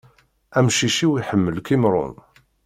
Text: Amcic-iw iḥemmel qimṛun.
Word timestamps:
Amcic-iw 0.57 1.11
iḥemmel 1.19 1.55
qimṛun. 1.67 2.15